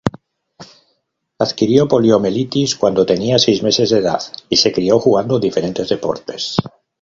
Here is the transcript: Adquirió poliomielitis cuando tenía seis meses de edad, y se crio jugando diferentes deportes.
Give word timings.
Adquirió 1.37 1.87
poliomielitis 1.87 2.75
cuando 2.75 3.05
tenía 3.05 3.37
seis 3.37 3.61
meses 3.61 3.91
de 3.91 3.99
edad, 3.99 4.23
y 4.49 4.55
se 4.57 4.73
crio 4.73 4.97
jugando 4.99 5.37
diferentes 5.37 5.89
deportes. 5.89 6.55